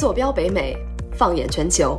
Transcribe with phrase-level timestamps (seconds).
[0.00, 0.74] 坐标北美，
[1.12, 1.94] 放眼全球，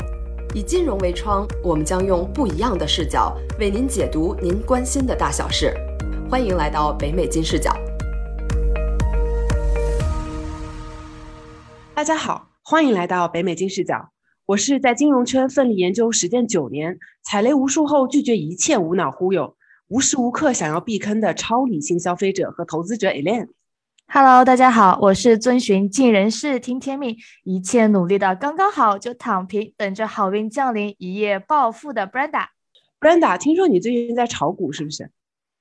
[0.55, 5.71] 以金融为窗，我们将用不一样的视角为您解读您关心的大小事。
[6.27, 7.71] 欢迎来到北美金视角。
[11.93, 14.09] 大家好，欢迎来到北美金视角。
[14.47, 19.55] 我是在金融圈奋力研究实践九年，踩雷无数后拒绝一切无脑忽悠，
[19.89, 23.49] 无时无刻想要避坑的超理性消费者和投资者 Elaine。
[24.13, 27.15] Hello，大家好，我是遵循尽人事听天命，
[27.45, 32.47] 一切努力的刚刚好就躺平，等着好运降临，一夜暴富的 Brenda。
[32.99, 35.09] Brenda，听说你最近在炒股，是不是？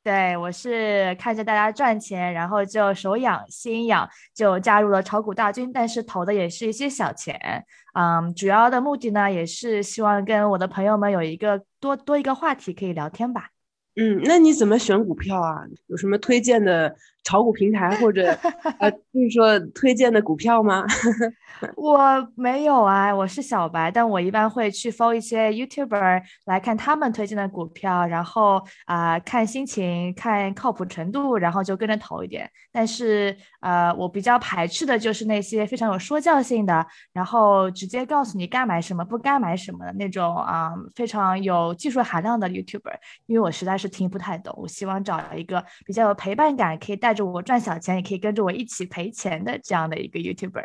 [0.02, 7.64] 对，我是看着大家赚钱，然后就手痒心痒，就加入了炒股大军，但是投的也是一些小钱。
[7.94, 13.50] 嗯，主要的目的呢，也是希望跟我的朋友们有一个多多一个话题可以聊天吧。
[13.94, 15.62] 嗯，那你怎么选股票啊？
[15.86, 18.26] 有什么推荐的炒股平台或者
[18.80, 20.84] 呃，就是说推荐的股票吗？
[21.76, 21.98] 我
[22.36, 32.50] 没有啊，我是小白，但我一般会去 follow 一些 YouTuber 来看他们推荐的股票，然后啊看心情，看靠谱程度，然后就跟着投一点。
[32.72, 42.94] 但是呃，我比较排斥的就是那些非常有说教性的，然后直接告诉你该买什么不该买什么的那种啊，非常有技术含量的 YouTuber，
[43.26, 44.54] 因为我实在是听不太懂。
[44.56, 50.64] 我希望找一个比较有陪伴感，可以带着我赚小钱，也可以跟着我一起赔钱的这样的一个 YouTuber。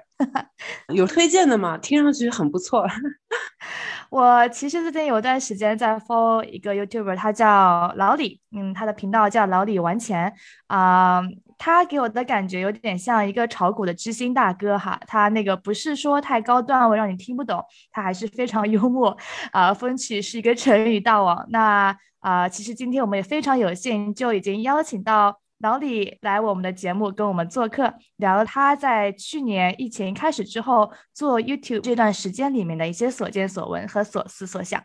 [0.93, 1.77] 有推荐的吗？
[1.77, 2.87] 听上去很不错。
[4.09, 10.33] 我其实最近有段时间在 follow 一个 YouTuber，他叫老李，嗯，他的频道叫老李玩钱
[10.67, 11.21] 啊。
[11.57, 14.99] 他给我的感觉有点像一个炒股的知心大哥哈。
[15.07, 19.17] 他那个不是说太高段位让你听不懂，他还是非常幽默
[19.51, 21.45] 啊，风趣是一个成语大王。
[21.49, 25.39] 那啊，其实今天我们也非常有幸就已经邀请到。
[25.59, 34.83] 老李来我们的节目跟我们做客，聊了他在去年疫情开始之后做 YouTube 这段时间里面的一些所见所闻和所思所想。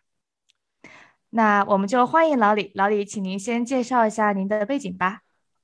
[1.30, 5.20] 那我们就欢迎老李，老李，请您先介绍一下您的背景吧。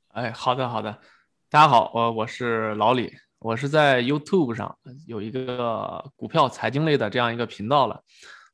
[0.09, 0.99] 哎，好的好的，
[1.51, 4.77] 大家好，我我是老李，我是在 YouTube 上
[5.07, 8.03] 有一个股票财经类的这样一个频道了。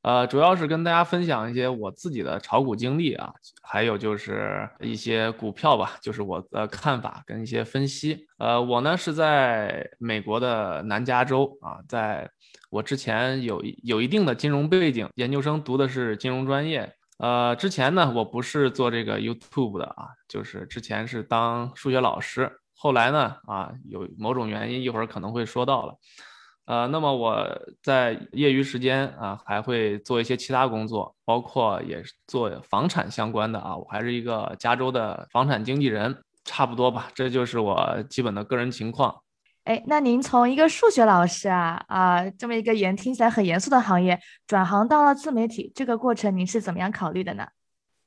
[0.03, 3.33] 呃，主要是跟大家分享一些我自己的炒股经历啊，
[3.63, 8.27] 还有就是一些股票吧，就是我的看法跟一些分析。
[8.39, 12.29] 呃，我呢是在美国的南加州啊，在
[12.69, 16.93] 我之前有有一定的金融背景，研究生读的是金融专业。
[17.19, 25.95] 呃，之前呢我不是做这个 YouTube 的啊，就是之前是当数学老师，后来呢啊有某种原因，一会儿可能会说到了。
[26.65, 27.45] 呃，那么我
[27.83, 33.77] 在业余时间啊，还会做一些其他工作，包括也是做房产相关的啊。
[33.77, 37.11] 我还是一个加州的房产经纪人，差不多吧。
[37.15, 39.13] 这就是我基本的个人情况。
[39.65, 47.45] 哎，那您从一个数学老师啊啊这么一个严听起来很严肃的行业，转行到了自媒体，这个过程您是怎么样考虑的呢？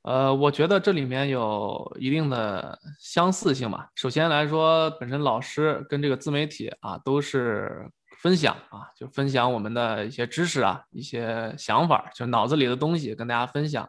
[0.02, 3.90] 呃，我觉得这里面有一定的相似性吧。
[3.94, 7.90] 首先来说，本身老师跟这个自媒体啊都是。
[8.22, 13.88] 分享啊，就分享我们的一些知识啊，一些想法，就脑子里的东西跟大家分享。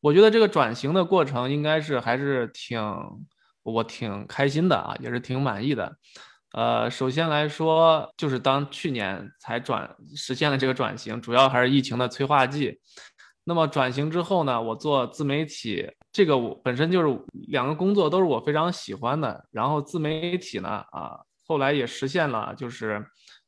[0.00, 2.80] 我觉得这个转型的过程应该是还是挺
[3.62, 5.96] 我挺开心的啊，也是挺满意的。
[6.52, 12.78] 呃，首先来说，就是当去年才转实现了这个转型，主要还是疫情的催化剂。
[13.44, 19.44] 那么转型之后呢，我做自媒体，这个我本身就是两个工作都是我非常喜欢的。
[19.50, 23.04] 然后自媒体呢，啊，后来也实现了，就是。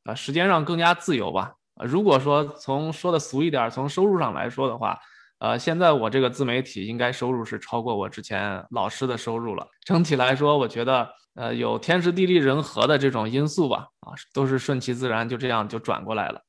[0.09, 1.53] 呃，时间上更加自由吧。
[1.75, 4.99] 呃，如果说从说的俗一点，从收入上来说的话，
[5.37, 9.67] 呃，现在我这个自媒体应该收入是超过我之前老师的收入了。
[9.85, 16.41] 整体来说，我觉得呃有天时地利人和的这种因素吧，啊，都是顺其自然，就这样就转过来了。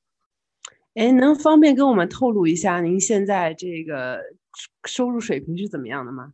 [0.94, 4.20] 哎，能方便跟我们透露一下您现在这个
[4.88, 6.32] 收入水平是怎么样的吗？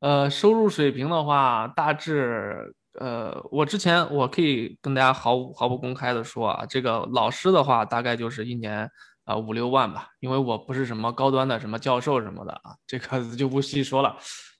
[0.00, 2.74] 呃，收入水平的话，大致。
[3.00, 8.88] 呃，我之前我可以跟大家毫毫不公开的说啊，这个老师的话大概就是一年
[9.24, 14.16] 啊五六万吧，因为我不是什么高端的什么教授什么的啊，这个就不细说了。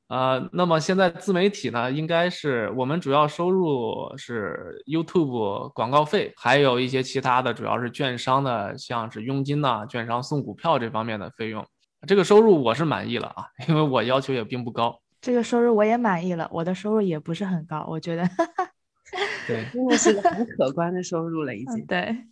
[0.09, 11.65] 呃，那么现在自媒体呢，应该是我们主要收入是 YouTube 广告费，还有一些其他的，主要是券商的，像是佣金呐，券商送股票这方面的费用。
[12.07, 15.01] 这个收入我是满意了啊，因为我要求也并不高。
[15.23, 18.29] 这个收入我也满意了，我的收入也不是很高，我觉得，
[19.47, 21.87] 对， 真的是个很可观的收入了，已经。
[21.87, 22.25] 对，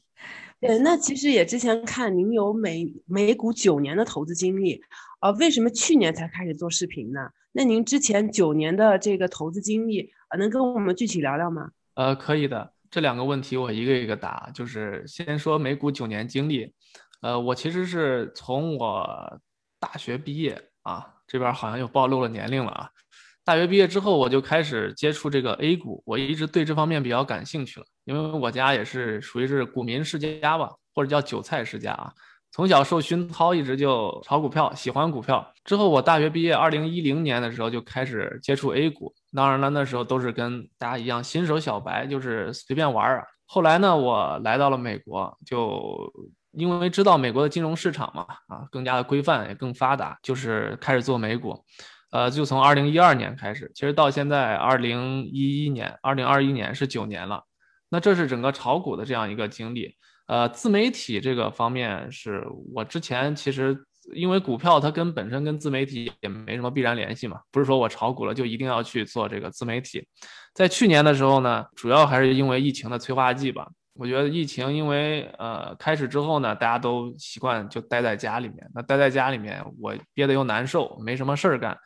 [0.60, 4.82] 对，那其实也之前看您有美美股九年的投资经历，
[5.20, 7.30] 呃，为什么去年才开始做视频呢？
[7.52, 11.70] 那您之前九年的这个投资经历，呃，能跟我们具体聊聊吗？
[11.94, 12.72] 呃，可以的。
[12.90, 16.74] 这两个问题我一个一个答，就是先说美股九年经历，
[17.22, 19.40] 呃，我其实是从我
[19.78, 22.90] 大学毕业啊，这边好像又暴露了年龄了啊。
[23.44, 32.12] 大学毕业之后，我就开始接触这个 A 股，我一直对这方面比较感兴趣了，因为我家也是属于是股民世家吧，或者叫韭菜世家啊。
[32.52, 35.54] 从小受熏陶，一直就炒股票，喜欢股票。
[35.64, 43.24] 之后我大学毕业，二零一零年的时候就开始接触 A 股，当然了，那时候都是跟大家一样新手小白，就是随便玩儿。
[43.46, 46.12] 后来呢，我来到了美国，就
[46.52, 51.64] 因为知道美国的金融市场嘛，啊，更加的规范也更发达，就是开始做美股。
[52.10, 57.44] 呃，就从二零一二年开始，其实到现在二零一一年、二零二一年是九年了。
[57.88, 59.94] 那这是整个炒股的这样一个经历。
[60.26, 62.44] 呃，自媒体这个方面是
[62.74, 63.76] 我之前其实
[64.12, 70.04] 因为股票它跟本身跟自媒体也没什么必然联系嘛，不是说我炒股了就一定要去做这个自媒体。
[70.52, 73.68] 在去年的时候呢，主要还是因为疫情的催化剂吧。
[74.00, 81.76] 我觉得疫情因为呃开始之后呢，大家都习惯就待在家里面，那待在家里面我憋得又难受，没什么事儿干。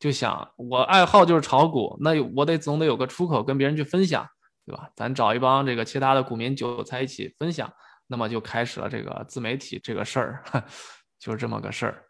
[0.00, 4.26] 就想我爱好就是炒股，那我得总得有个出口跟别人去分享，
[4.66, 4.88] 对吧？
[4.96, 7.72] 咱找一帮这个其他的股民韭菜一起分享，
[8.08, 10.42] 那么就开始了这个自媒体这个事儿，
[11.20, 12.02] 就是这么个事儿。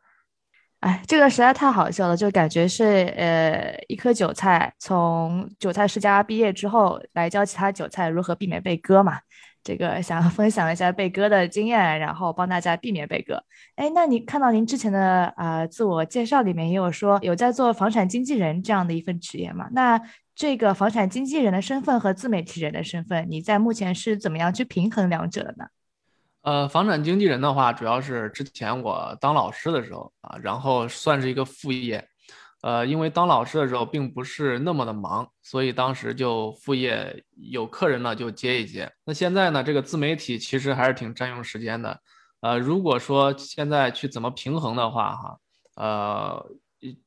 [0.81, 9.19] 哎，这个实在太好笑了，就感觉是呃一颗韭菜从韭菜世家毕业之后，来教其他韭菜如何避免被割嘛。
[9.63, 13.43] 这个想分享一下被割的经验，然后帮大家避免被割。
[13.77, 19.69] 哎，那你看到您之前的啊自我介绍里面也有说有在做房产经纪人这样的一份职业嘛？
[19.73, 20.01] 那
[20.35, 25.67] 这个房产经纪人的身份和自媒体人的身份，你在目前是怎么样去平衡两者的呢？
[26.43, 32.03] 呃，房产经纪人的话，主要是之前我当老师的时候啊，然后算是一个副业。
[32.63, 38.93] 呃，因为当老师的时候并不是那么的忙，所以当时就副业有客人呢就接一接。
[39.05, 41.99] 那现在呢，这个自媒体其实还是挺占用时间的。
[42.41, 45.39] 呃，如果说现在去怎么平衡的话，哈，
[45.77, 46.47] 呃，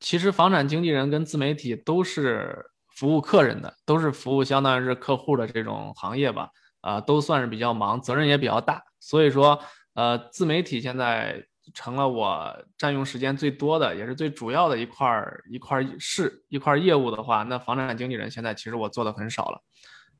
[0.00, 6.50] 其实房产经纪人跟自媒体都是服务客人的，都是服务相当于是客户的这种行业吧，
[6.80, 8.82] 啊，都算是比较忙，责任也比较大。
[8.98, 9.60] 所以说，
[9.94, 11.44] 呃，自媒体现在。
[11.72, 19.60] 成了我占用时间最多的，也是最主要的一块儿一块儿事一块业务的话，那房产经纪人现在其实我做的很少了，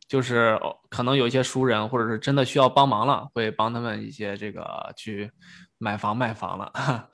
[0.08, 0.58] 就是
[0.88, 5.30] 可能有一些熟人或者是真的需要帮忙了，会帮他们一些这个去
[5.78, 6.72] 买房卖房了。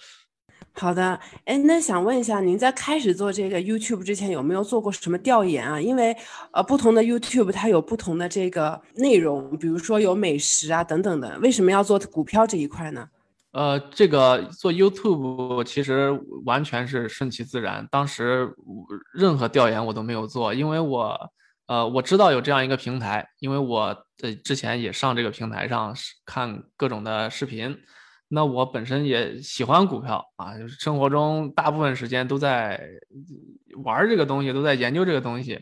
[0.73, 5.81] 好的，哎，那想问一下，您在开始做这个 YouTube 之前有没有做过什么调研啊？
[5.81, 6.17] 因为
[6.53, 13.09] 呃，不同的 YouTube 它有不同的这个内容，比如说有美食啊等等的，为什么要做股票这一块呢？
[13.53, 16.11] 呃，这个做 YouTube 其实
[16.45, 18.49] 完全是顺其自然，当时
[19.13, 21.19] 任何调研我都没有做，因为我，
[21.67, 25.93] 呃，我知道有这样一个平台，因为我在之前也上这个平台上
[26.25, 27.77] 看各种的视频，
[28.29, 32.81] 那我本身也喜欢股票啊，就是生活中大部分时间都在
[33.83, 35.59] 玩这个东西，都在研究这个东西。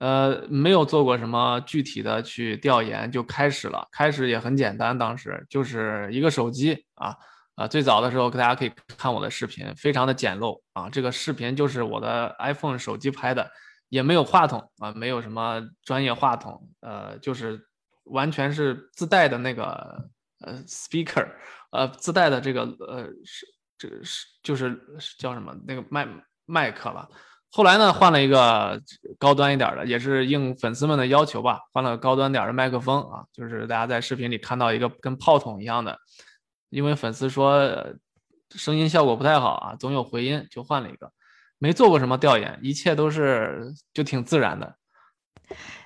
[0.00, 7.14] 呃，没有做过什么具体的去调研就开始了，开始也很简单，当时就是一个手机啊
[7.54, 13.50] 啊，最早的时候大家可以看我的视频，非常的简陋啊，这个视频就是我的 iPhone 手机拍的，
[13.90, 17.60] 也没有话筒啊，没有什么专业话筒，呃，就是
[18.04, 20.08] 完全是自带的那个
[20.40, 21.28] 呃 speaker，
[21.72, 24.80] 呃，自带的这个呃是这是就是
[25.18, 26.08] 叫什么那个麦
[26.46, 27.06] 麦克了。
[27.52, 28.80] 后来呢，换了一个
[29.18, 35.98] 高端一点的，也是应粉丝们的要求吧，换了高端点的麦克风啊，就是大家在视频里看到一个跟炮筒一样的，
[36.68, 37.94] 因为粉丝说
[38.50, 41.10] 声音效果不太好啊，总有回音，就换了一个。
[41.58, 44.76] 没做过什么调研，一切都是就挺自然的。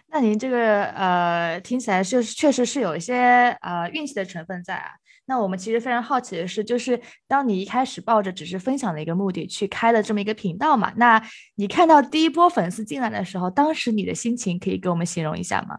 [0.09, 4.91] 那您这个呃，听起来是确实是有一些呃运气的成分在啊。
[5.27, 11.23] 那我们其实非常好奇的是，就是当你一开始抱着只是分享的一个目的去开了这么一个频道嘛，那
[11.55, 15.79] 你看到第一波粉丝进来的时候，当时你的心情可以给我们形容一下吗？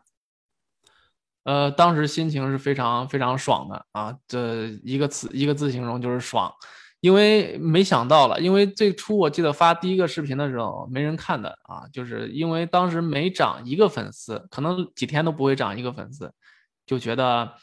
[1.43, 6.51] 呃，当时心情是非常非常爽的啊，这一个词一个字形容就是爽，
[7.01, 16.33] 因为没想到了，因为最初我记得发第一个视频的时候没人看的啊，就是因为当时没涨一个粉丝，可能几天都不会涨一个粉丝，
[16.87, 17.53] 就觉得。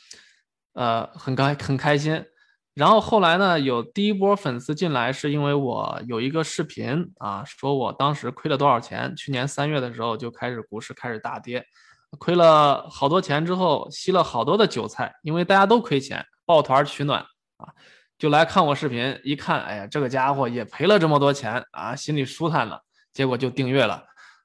[0.74, 2.24] 呃，很开很开心，
[2.74, 9.14] 然后后来呢，有第一波粉丝进来，是因为我有一个视频啊，说我当时亏了多少钱。
[9.14, 11.62] 去年三月的时候就开始股市开始大跌，
[12.18, 17.20] 亏了好多钱之后，吸了好多的韭菜，因为大家都亏钱，抱团取暖
[17.58, 17.68] 啊，
[18.18, 22.80] 就来看我视频，一看，哎呀，这个家伙也赔了这么多钱啊，心里舒坦了，
[23.12, 24.02] 结果就订阅了，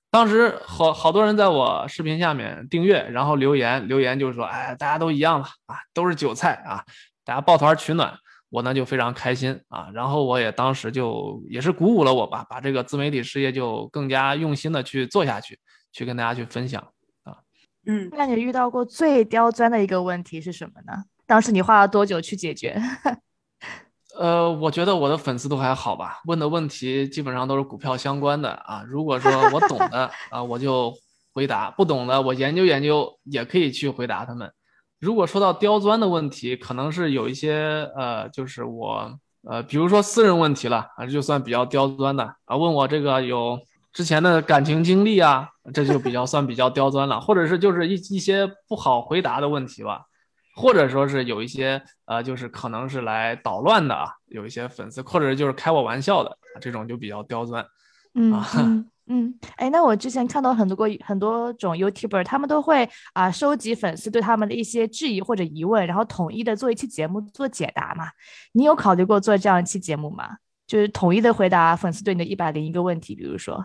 [0.09, 6.83] 当时好好多人在我视频下面订阅，然后留言留言就是说，哎，大家都一样了啊，都是韭菜啊，
[7.25, 8.13] 大家抱团取暖，
[8.49, 9.89] 我呢就非常开心啊。
[9.93, 15.59] 然后我也当时就也是鼓舞了我吧，把这个自媒体事业就更加用心的去做下去，
[15.91, 16.81] 去跟大家去分享
[17.23, 17.37] 啊。
[17.85, 21.03] 嗯，那你遇到过最刁钻的一个问题是什么呢？
[21.25, 22.81] 当时你花了多久去解决？
[24.19, 28.83] 呃，我觉得我的粉丝都还好吧，问的问题基本上都是股票相关的啊。
[28.88, 30.93] 如果说我懂的 啊，我就
[31.33, 34.51] 回答；不懂的，我研究研究也可以去回答他们。
[35.00, 39.12] 如果说到刁钻的问题，可能是有一些呃，就是我
[39.47, 43.59] 呃，比如说私人问题了啊，就算比较刁钻的啊，问我这个有
[43.93, 50.06] 之前的感情经历啊，这就比较算比较刁钻了，或者是就是一一些不好回答的问题吧。
[50.57, 57.63] 或者说是有一些呃，就是可能是来捣乱的啊，有一些粉丝，或者就是开我玩笑的这种就比较刁钻。
[58.15, 68.09] 嗯嗯嗯，哎，那我之前看到很多过很多种 YouTuber，他们都会啊收集粉丝对他们的一些质疑或者疑问，然后统一的做一期节目做解答嘛。
[68.51, 70.37] 你有考虑过做这样一期节目吗？
[70.65, 73.63] 就是统一的回答粉丝对你的一百零一个问题，比如说。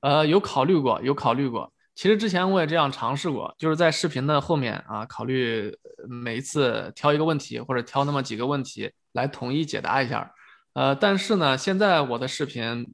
[0.00, 1.70] 呃，有考虑过，有考虑过。
[1.94, 5.76] 其实之前我也这样尝试过，就是在视频的后面啊，考虑
[6.06, 10.30] 每一次挑一个问题，或者挑那么几个问题来统一解答一下。
[10.74, 12.86] 呃，但是呢，现在我的视频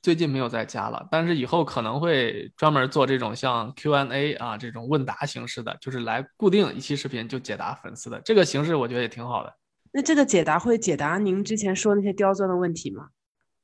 [0.00, 9.52] 最近没有再加了，但是以后可能会专门做这种像 Q&A 啊这种问答形式的，就是来固定一期视频就解答粉丝的这个形式，我觉得也挺好的。
[9.92, 13.08] 那这个解答会解答您之前说那些刁钻的问题吗？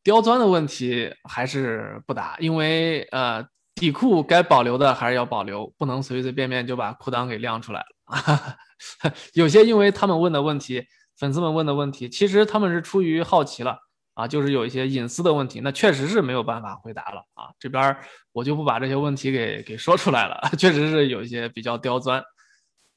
[0.02, 3.46] 刁钻的问题还是不答，因为呃。
[3.80, 7.86] 底裤该保留的还是要保留，不能随随便便就把裤裆给亮出来了。
[9.34, 10.84] 有些因为他们问的问题，
[11.16, 13.78] 粉丝们问的问题，其实他们是出于好奇了
[14.14, 17.50] 啊，就是有一些隐私的问题，那确实是没有办法回答了啊。
[17.58, 17.96] 这边
[18.32, 22.22] 我就不把这些问题给给说出来了， 确实是有一些比较刁钻、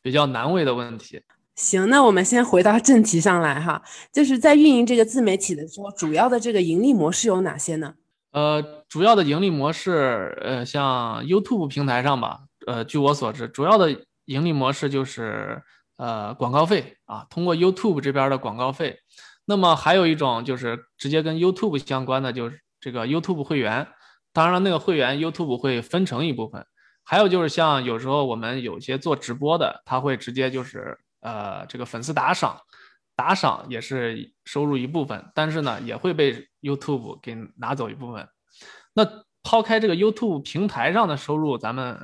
[0.02, 1.22] 比较难为的问题。
[1.56, 7.94] 行，那我们先回到正题上来哈，就是在运营这个自媒体的时候，主要的这个盈利模式有哪些呢？
[8.32, 13.92] 呃，主要的盈利模式，呃，像 YouTube 平台上吧，呃，据我所知，主要的
[14.32, 15.62] 盈利模式就是
[15.98, 19.00] 呃广告费啊，通过 YouTube 这边的广告费。
[19.46, 23.88] 那么还有一种就是直接跟 YouTube 相关的，就是这个 YouTube 会员。
[24.34, 26.66] 当然了，那个会员 YouTube 会分成一部分。
[27.04, 32.58] 还有就是像有时候我们有些做直播的，他会直接就是呃这个粉丝打赏。
[33.14, 38.28] 打赏也是收入一部分，但是呢，也会被 YouTube 给拿走一部分。
[38.94, 39.06] 那
[39.44, 42.00] 抛开这个 YouTube 平台上的收入，咱们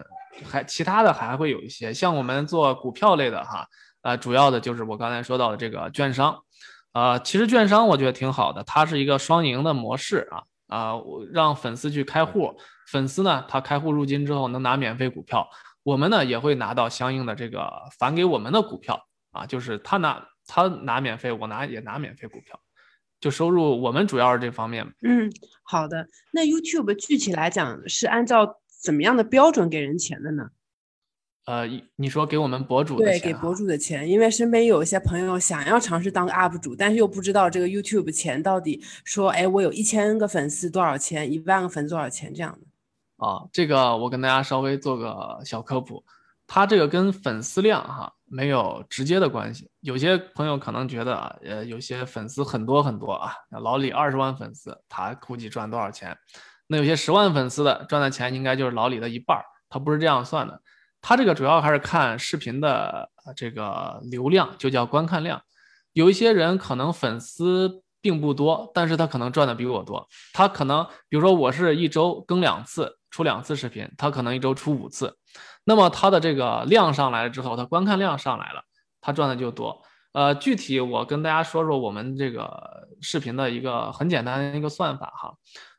[0.45, 3.67] 还其他的还会有一些，像我们做股票类的哈，
[4.01, 6.37] 呃，主要的就是我刚才说到的这个券商，
[6.91, 10.93] 啊，其实券商我觉得挺好的，它是一个双赢的模式啊啊，
[11.31, 12.53] 让粉丝去开户，
[12.87, 15.47] 粉丝呢他开户入金之后能拿免费股票，
[15.83, 20.23] 我们呢也会拿到相应的这个返给我们的股票啊，就是他拿。
[20.49, 22.57] 他拿免费，我拿也拿免费股票，
[23.19, 24.87] 就收入我们主要是这方面。
[25.01, 25.29] 嗯，
[25.61, 26.07] 好的。
[26.31, 28.45] 那 YouTube 具体来讲是按照
[28.79, 30.49] 怎么样的标准给人钱的呢？
[31.45, 31.65] 呃，
[31.95, 43.25] 你说给我们博主对，给博主的钱，因为身边有一些朋友想要尝试当个 UP 主，但是又不知道这个 YouTube 钱到底说，哎，我有一千个粉丝多少钱，一万个粉丝多少钱这样的。
[43.25, 46.03] 啊，这个我跟大家稍微做个小科普，
[46.45, 48.13] 它这个跟粉丝量哈。
[48.29, 53.31] 没有直接的关系，有些朋友可能觉得啊，呃，有些粉丝很多很多啊，
[53.61, 56.13] 老李二十万粉丝，他估计赚多少钱？
[56.67, 60.61] 那有些十万粉丝的赚的钱应该就是老李的一半儿，他不是这样算的，
[61.01, 65.41] 他这个主要还是看视频的这个流量，就叫观看量。
[65.93, 75.17] 有一些人可能粉丝并不多，但是他可能赚的比我多，他可能比如说我是一周更两次，出两次视频，他可能一周出五次。
[75.63, 78.61] 那么他的这个量上来了之后，他观看量上来了，
[79.01, 79.81] 他赚的就多。
[80.13, 85.33] 呃，具体我跟大家说说我们这个视频的一个很简单的一个算法哈，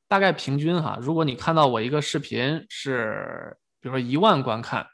[0.08, 4.86] 大概平均哈，如果你看到我一个视频是，比如说一万观看，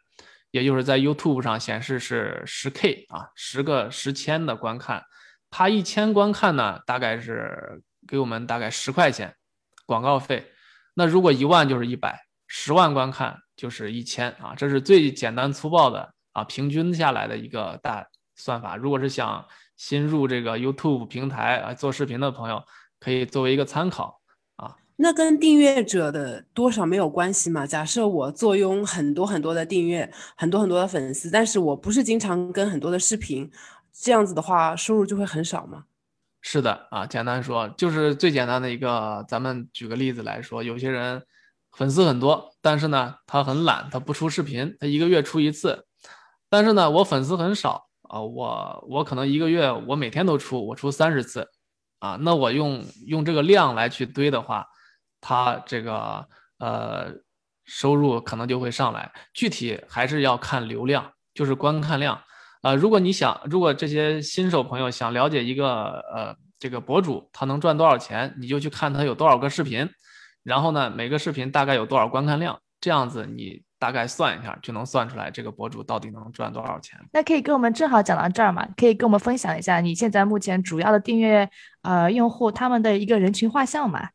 [0.50, 5.02] 也就是在 YouTube 上显示是十 K 啊，十个十千的观看，
[5.50, 9.34] 它一千观看呢，大概是给我们大概十块钱
[9.86, 10.50] 广告费。
[10.94, 13.38] 那如果一万就是一百，十万观看。
[13.56, 18.04] 就是一千啊，这是最简单粗暴的啊，平均下来的一个大
[18.34, 18.74] 算法。
[18.74, 22.60] 如果是想新入这个 YouTube 平台啊做视频的朋友，
[22.98, 24.20] 可以作为一个参考。
[24.96, 27.66] 那跟订阅者的多少没有关系吗？
[27.66, 33.50] 假设我坐拥很多很多的订阅，很多很多的粉丝，但是我不是经常跟很多的视频，
[33.92, 35.84] 这样子的话收入就会很少吗？
[36.40, 41.22] 是的啊，简单说就是最简单的一个，咱们举个例子来说，有些人。
[41.76, 45.84] 粉丝很多，但是呢，他很懒，他不出视频，他一个月出一次。
[46.48, 51.48] 但是呢，我粉丝很少啊，我我可能一个月我每天都出，我出三十次
[51.98, 54.64] 啊，那我用用这个量来去堆的话，
[55.26, 56.28] 他这个
[56.58, 57.06] 呃
[57.64, 59.10] 收入可能就会上来。
[59.32, 62.20] 具体还是要看流量，就是观看量
[62.60, 62.74] 啊。
[62.74, 69.88] 如果你想，如果这些新手朋友想了解一个呃这个博主他能赚多少钱，你就去看他有多少个视频。
[70.42, 72.60] 然后呢，每个视频大概有多少观看量？
[72.78, 77.00] 这样子你大概算一下，就能算出来这个博主到底能赚多少钱。
[77.14, 78.68] 那可以跟我们正好讲到这儿嘛？
[78.76, 81.48] 可以跟我们分享一下你现在目前主要的订阅
[81.80, 84.10] 呃用户他们的一个人群画像嘛？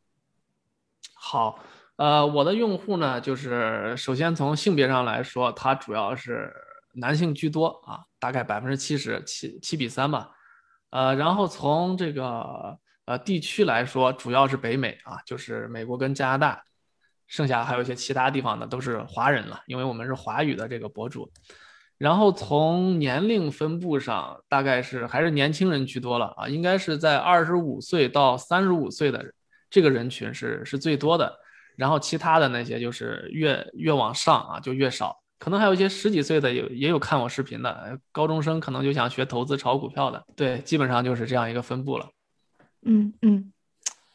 [1.22, 1.60] 好，
[1.98, 6.54] 呃，我的用户呢，就是首先从性别上来说，它主要是
[6.94, 10.32] 男性居多啊，大概百分之七十七七比三吧。
[10.92, 12.80] 呃，然后从这个。
[13.06, 16.64] 呃，地区来说，主要是北美啊，就是美国跟加拿大，
[17.26, 21.28] 剩下还有一些其他地方的都是华人了，因为我们是华语的这个博主。
[21.98, 29.34] 然后从年龄分布上，大概是还是年轻人居多了啊，应该是在二十五岁到三十五岁的人
[29.70, 31.40] 这个人群是是最多的。
[31.76, 40.22] 然后其他的那些就是越越往上啊就越少，可能还有一些十几岁的有也有看我视频的高中生，可能就想学投资炒股票的。
[40.36, 42.10] 对，基本上就是这样一个分布了。
[42.86, 43.54] 嗯嗯，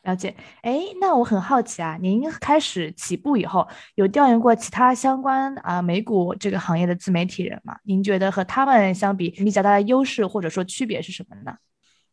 [0.02, 0.34] 了解。
[0.60, 7.78] 哎，那我很好奇啊，您开始起步以后，有调研过其他相关啊美股这个行业的自媒体人吗？
[7.84, 11.56] 您觉得和他们相比，比较大的优势或者说区别是什么呢？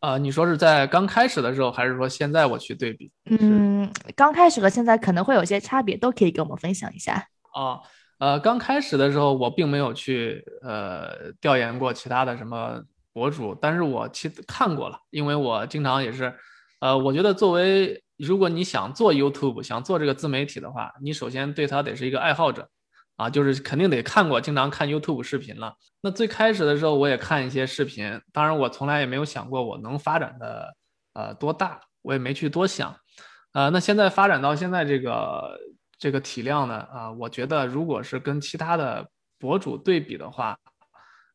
[0.01, 3.10] 啊，你说是在刚开始的时候，还是说现在我去对比？
[3.29, 7.25] 嗯，刚开始和现在可能会有些差别，都可以跟我们分享一下。
[7.53, 7.79] 啊，
[8.20, 12.81] 呃，刚开始的时候，我并没有去呃调研过其他的什么。
[13.13, 16.34] 博主，但是我其看过了，因为我经常也是，
[16.79, 22.70] 呃，我觉得作为如果你想做 YouTube，想做这个自媒体的话，你首先对它得是一个爱好者，
[23.15, 25.75] 啊，就是肯定得看过，经常看 YouTube 视频了。
[26.01, 30.75] 那最开始的时候，我也看一些视频，当然我从来也没有想过我能发展的
[31.13, 32.95] 呃多大，我也没去多想，
[33.53, 35.59] 呃，那现在发展到现在这个
[35.97, 40.57] 这个体量呢，啊，我觉得如果是跟其他的博主对比的话，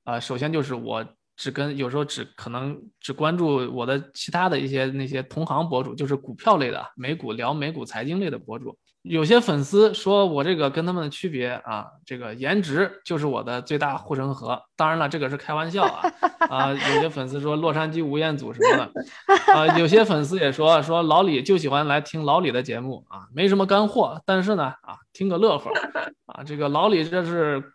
[0.04, 1.06] 呃，首先就是我。
[1.38, 8.74] 只跟有时候只可能只关注我的其他的一些那些同行博主，就是股票类的美股聊美股财经类的博主。
[9.08, 14.60] 有些粉丝说我这个跟他们的区别啊，这个颜值就是我的最大护城河。
[14.76, 16.12] 当然了，这个是开玩笑啊
[16.48, 16.72] 啊！
[16.72, 25.70] 有些粉丝说洛杉矶吴彦祖什么的啊，有些粉丝也说说老李就喜欢来听老李的节目啊，没什么干货，但是呢啊，听个乐呵
[26.26, 27.72] 啊，这个老李这是。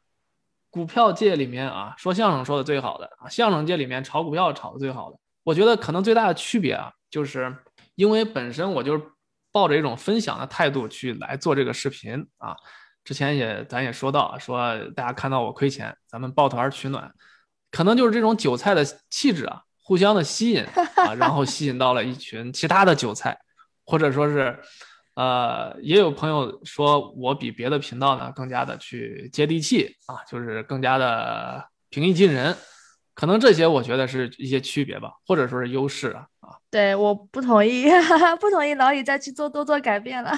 [0.73, 7.53] 股票界里面啊，说相声说的最好的啊，相声界里面炒股票炒的最好的，我觉得可能最大的区别啊，就是
[7.95, 9.03] 因为本身我就是
[9.51, 12.55] 抱着一种分享的态度去来做这个视频啊。
[13.03, 17.11] 之前也咱也说到，说大家看到我亏钱，咱们抱团取暖，
[17.71, 20.63] 可能就是这种韭菜的气质啊，互相的吸引
[20.95, 23.37] 啊，然后吸引到了一群其他的韭菜，
[23.85, 24.59] 或者说是。
[25.13, 32.55] 呃，也有朋友说我比别的频道呢更加的去接地气啊，就是更加的平易近人，
[33.13, 36.25] 可能这些我觉得是一些区别吧，或者说是优势啊
[36.69, 37.85] 对，我不同意，
[38.39, 40.31] 不同意老李再去做多做改变了。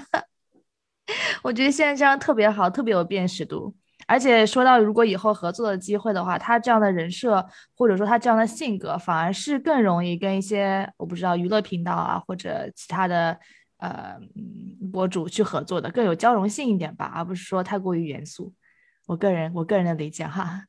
[1.43, 3.75] 我觉得现在这样特别好，特别有辨识度，
[4.07, 7.45] 而且说到如果以后合作的机会的话，他这样的人设
[7.75, 13.39] 或者说他这样的性格，反而是更容易跟一些我不知道娱乐频道啊或者其他的。
[13.77, 14.17] 呃，
[14.93, 18.53] 博主去合作的更有交融性一点吧，而不是说太过于严肃。
[19.07, 20.63] 我个人我个人的理解哈。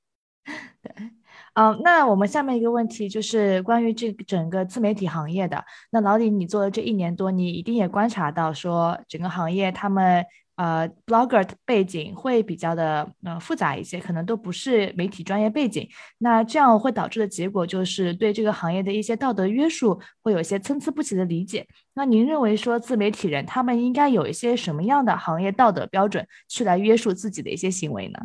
[0.83, 0.93] 对，
[1.55, 5.65] 嗯，那我们下面一个问题就是关于这个整个自媒体行业的。
[5.91, 10.25] 那老李，你做了这一年多，你一定也观察到说整个行业他们。
[10.57, 15.89] 呃，blogger 背景会比较的呃复杂一些，可能都不是媒体专业背景，
[16.19, 21.67] 那这样会导致的结果就是对这个行业的一些道德约束会有一些参差不齐的理解。
[21.95, 28.21] 那您认为说自媒体人他们应该有一些什么样的行业道德标准去来约束自己的一些行为呢？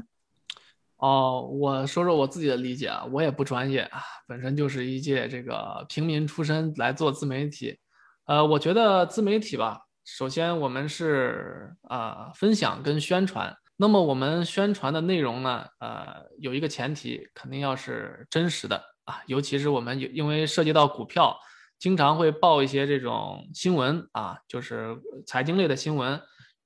[0.99, 7.77] 哦，我说说我自己的理解啊，我也不专业啊，本身就是一介这个平民出身来做自媒体，
[8.25, 9.79] 呃，我觉得自媒体吧。
[10.03, 13.55] 首先，我们是啊分享跟宣传。
[13.77, 19.21] 那么我们宣传的内容呢，呃，有一个前提，肯定要是真实的啊。
[19.27, 21.33] 尤其是我们有因为涉及到股票，
[21.77, 26.19] 经常会报一些这种新闻啊，就是财经类的新闻。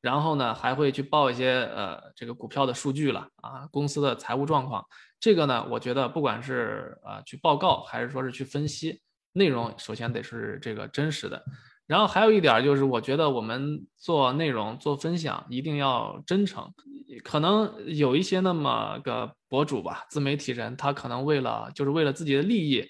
[0.04, 4.86] 然后呢，还会去报一些呃这个股票的数据了啊，公司的财务状况。
[5.18, 9.00] 这个呢，我觉得不管是啊去报告，还是说是去分析
[9.32, 11.42] 内容，首先得是这个真实的。
[11.88, 16.70] 然后还有一点就是，我觉得我们做内容、做分享一定要真诚。
[17.24, 22.86] 可能有一些那么个博主吧，自媒体人，他可能为了就是为了自己的利益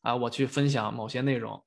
[0.00, 1.62] 啊，我去分享某些内容。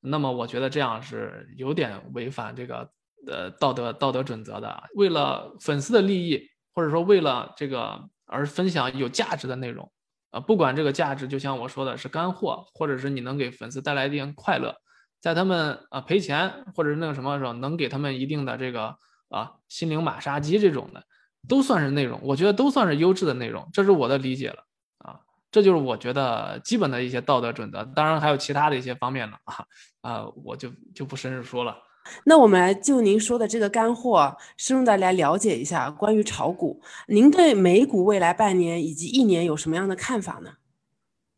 [0.00, 2.90] 那么我觉得这样是有点违反这个
[3.26, 4.82] 呃道德道德准则的。
[4.94, 9.90] 为了粉丝的利益，或者说为了这个而分享有价值的内容，
[10.30, 14.74] 啊，不管这个价值就像我说的是干货，或者是你能给粉丝带来一定快乐。
[15.20, 18.96] 在他们啊赔钱或者是那个什么的时候，能给他们一定的这个
[19.28, 21.04] 啊心灵马杀鸡这种的，
[21.46, 22.18] 都算是内容。
[22.22, 24.64] 我觉得都算是优质的内容，这是我的理解了
[24.98, 25.20] 啊。
[25.50, 27.84] 这就是我觉得基本的一些道德准则。
[27.84, 29.64] 当然还有其他的一些方面了啊
[30.00, 31.76] 啊，我就就不深入说了。
[32.24, 36.80] 那我们来就您说的这个干货，深入的来了解一下关于炒股。
[37.08, 40.52] 您对美股未来半年以及一年有什么样的看法呢？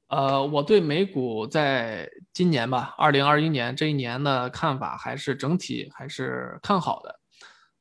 [0.09, 7.21] 呃，我对美股在今年吧，二零二一年这一年的看法还是整体还是看好的。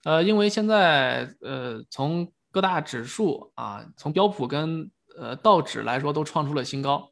[0.04, 7.12] 呃，因为现在呃，从各大指数啊，从标普跟呃道指来说都创出了新高。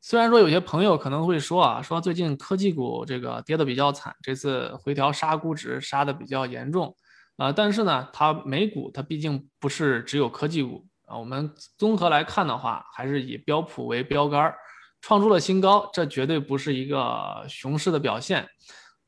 [0.00, 6.94] 虽然说有些朋友可能会说啊，说最近科技股这个跌的比较惨，这次回调杀估值杀的比较严重
[7.36, 10.84] 啊，但是呢，它美股它毕竟不是只有科技股。
[11.06, 14.54] 啊，我们综合来看的话，还是以标普为标杆，
[15.00, 18.46] 创出了新高，这绝对不是一个熊市的表现。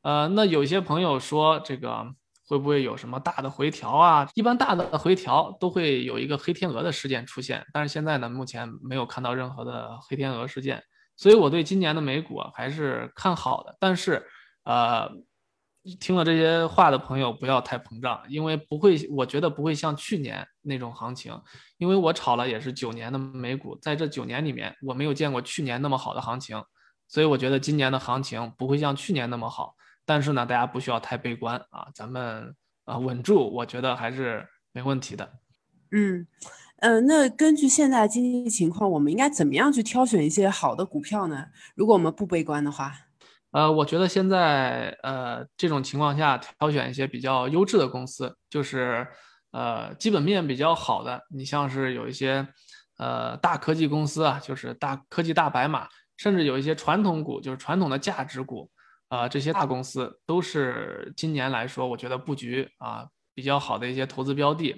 [0.01, 2.07] 呃，那有些朋友说这个
[2.51, 4.29] 会不会有什么大的回调啊？
[4.35, 10.83] 一般大的回调都会有一个黑天鹅的事件出现，但是现在呢，目前没有看到任何的黑天鹅事件，
[11.15, 13.77] 所以我对今年的美股还是看好的。
[13.79, 14.21] 但是，
[14.65, 15.09] 呃。
[15.99, 21.35] 听了这些话的朋友不要太膨胀，因为不会，我觉得不会像去年那种行情，
[21.79, 26.63] 因为我炒了也是九年的美股，在这九年里面我没有见过去年那么好的行情，
[27.07, 29.73] 所以我觉得今年的行情不会像去年那么好。
[30.11, 35.31] 但是呢，大家不需要太悲观啊，咱们啊稳住，我觉得还是没问题的。
[35.91, 36.27] 嗯，
[36.79, 41.45] 呃，那根据现在经济情况，我们应该怎么样去挑选一些好的股票呢？
[41.75, 42.93] 如果我们不悲观的话。
[43.51, 49.07] 呃，我觉得现在呃这种情况下，挑选一些比较优质的公司，就是
[49.51, 51.21] 呃基本面比较好的。
[51.29, 52.45] 你像是有一些
[52.97, 58.69] 呃大科技公司啊，就是大科技大白马，甚至有一些传统股，就是传统的价值股
[59.11, 64.73] 啊，这些大公司都是今年来说，我觉得布局啊比较好的一些投资标的。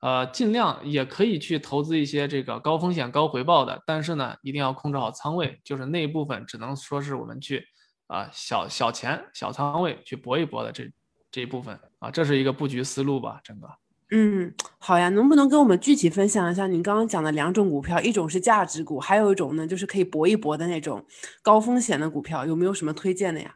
[0.00, 7.64] 呃，尽量也可以去投资一些这个高风险高回报的，但是呢，一定要控制好仓位，就是那一部分只能说是我们去。
[8.08, 10.90] 啊，小小钱小仓位去搏一搏的这
[11.30, 13.68] 这一部分啊，这是一个布局思路吧，整个。
[14.10, 18.00] 嗯，好呀，能不能跟我们具体分享一下您刚刚讲的两种股票？
[18.00, 21.04] 一种是价值股，还有一种呢，就是可以搏一搏的那种
[21.42, 23.54] 高风险的股票，有没有什么推荐的呀？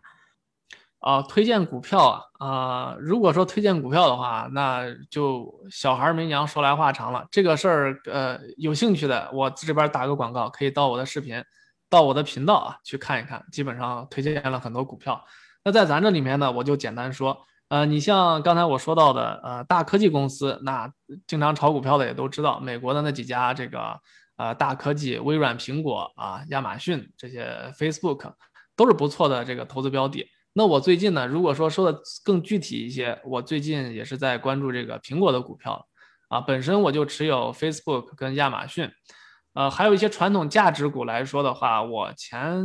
[1.03, 7.27] 啊，推荐股票啊，啊，如果说推荐股票的话，那就小孩没娘，说来话长了。
[7.31, 11.45] 这个事儿，呃，有兴趣的，我这边打个广告，可以到我的视频。
[11.91, 15.23] 到我的频道啊去看一看，基本上推荐了很多股票。
[15.63, 17.37] 那在咱这里面呢，我就简单说，
[17.69, 20.91] 呃，你像刚才我说到的，呃，大科技公司，那
[21.27, 24.01] 经常炒股票的也都知道，美国的那几家这个
[24.39, 28.33] 呃大科技，微软、苹果啊、亚马逊这些，Facebook
[28.75, 30.27] 都是不错的这个投资标的。
[30.55, 35.87] 那我最近呢，如果说说的更具体一些，我最近也是在关注这个苹果的股票
[36.29, 38.91] 啊，本身我就持有 Facebook 跟亚马逊。
[39.55, 42.65] 呃，还有一些传统价值股来说的话，我前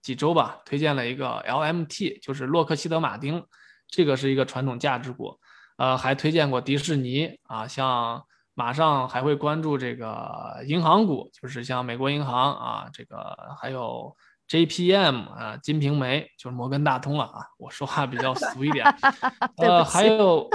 [0.00, 3.44] 几周吧推荐了一个 LMT，就是洛克希德马丁，
[3.88, 5.38] 这个是一个传统价值股。
[5.76, 8.22] 呃，还推荐过迪士尼啊，像
[8.54, 14.14] 马上还会关注这个银行股，就是像美国银行啊，这个还有
[14.50, 18.84] JPM 啊，金瓶梅就是摩根大通了啊，我说话比较俗一点。
[19.56, 20.50] 呃，还有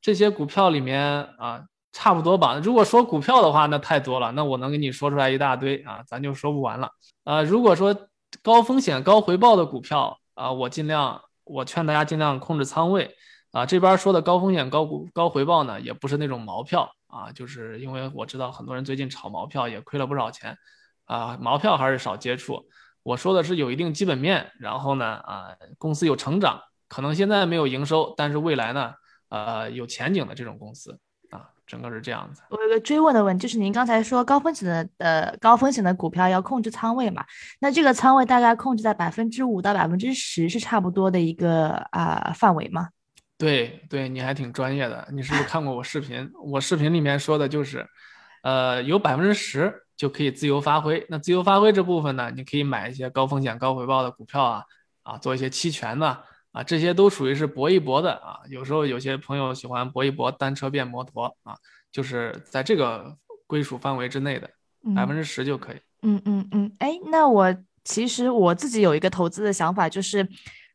[0.00, 1.02] 这些股票里面
[1.38, 1.64] 啊。
[1.96, 2.60] 差不多吧。
[2.60, 6.90] 如果说股票的话，那太多了，那我能给你说出来一大堆啊，咱就说不完了。
[7.22, 7.96] 呃，如果说
[8.42, 13.14] 高风险高回报的股票啊，我尽量，我劝大家尽量控制仓位
[13.52, 13.64] 啊。
[13.64, 20.58] 这边说的高风险高股高回报呢，也不是那种毛票啊，就是因为我知道很多人最近炒毛票也亏了不少钱
[21.04, 22.66] 啊，毛票还是少接触。
[23.04, 28.92] 我说的是有一定基本面，然后呢啊，公司有成长，可能现在没有营收，但是未来呢，
[29.28, 30.98] 呃，有前景的这种公司
[31.30, 31.50] 啊。
[31.66, 32.42] 整个是这样子。
[32.50, 37.24] 我有个追问的问题，就是您刚才说高风险的呃高风险的股票要控制仓位嘛？
[37.58, 42.88] 那这个仓位大概控制在百分之五到百分之十是差不多的一个啊范围吗？
[43.38, 45.08] 对对，你还挺专业的。
[45.10, 46.30] 你是不是看过我视频？
[46.44, 47.86] 我视频里面说的就是，
[48.42, 51.04] 呃，有百分之十就可以自由发挥。
[51.08, 54.64] 那自由发挥这部分呢，你可以买一些高风险高回报的股票啊
[55.02, 56.18] 啊，做一些期权呢
[56.52, 58.40] 啊，这些都属于是搏一搏的啊。
[58.48, 61.56] 有时候有些朋友喜欢搏一搏，单车变摩托啊，
[61.92, 64.50] 就是在这个归属范围之内的，
[64.94, 65.76] 百分之十就可以。
[66.02, 67.54] 嗯嗯嗯，哎，那我
[67.84, 70.28] 其实我自己有一个投资的想法，就是，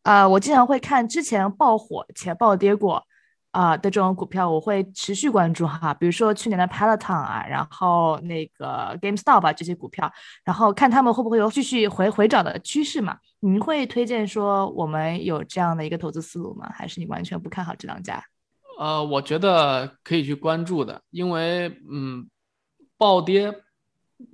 [0.04, 3.04] 呃，我经常会看之前爆火且暴跌过。
[3.52, 10.12] 啊的这种股票我会持续关注哈，比如说去年的 Peloton 啊，然后那个 GameStop 啊这些股票，
[10.44, 13.18] 然后看他们会不会有继续回回涨的趋势嘛？
[13.40, 16.70] 您会推荐说我们有这样的一个投资思路吗？
[16.74, 18.24] 还是你完全不看好这两家？
[18.78, 22.30] 呃，我觉得可以去关注的，因为嗯，
[22.98, 23.54] 暴跌